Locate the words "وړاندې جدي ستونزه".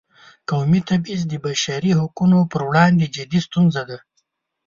2.69-3.81